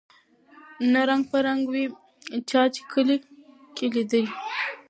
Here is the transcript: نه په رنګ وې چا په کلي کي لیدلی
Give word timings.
نه 0.91 1.01
په 1.29 1.37
رنګ 1.45 1.63
وې 1.71 1.85
چا 2.49 2.61
په 2.73 2.81
کلي 2.91 3.17
کي 3.75 3.85
لیدلی 3.93 4.25